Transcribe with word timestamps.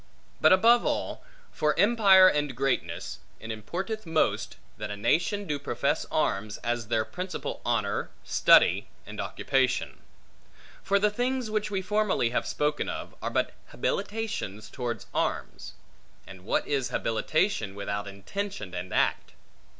But 0.41 0.51
above 0.51 0.83
all, 0.83 1.23
for 1.51 1.77
empire 1.77 2.27
and 2.27 2.55
greatness, 2.55 3.19
it 3.39 3.51
importeth 3.51 4.07
most, 4.07 4.57
that 4.77 4.89
a 4.89 4.97
nation 4.97 5.45
do 5.45 5.59
profess 5.59 6.07
arms, 6.11 6.57
as 6.63 6.87
their 6.87 7.05
principal 7.05 7.61
honor, 7.63 8.09
study, 8.23 8.87
and 9.05 9.21
occupation. 9.21 9.99
For 10.81 10.97
the 10.97 11.11
things 11.11 11.51
which 11.51 11.69
we 11.69 11.83
formerly 11.83 12.31
have 12.31 12.47
spoken 12.47 12.89
of, 12.89 13.13
are 13.21 13.29
but 13.29 13.51
habilitations 13.73 14.71
towards 14.71 15.05
arms; 15.13 15.73
and 16.25 16.45
what 16.45 16.65
is 16.65 16.89
habilitation 16.89 17.75
without 17.75 18.07
intention 18.07 18.73
and 18.73 18.91
act? 18.91 19.33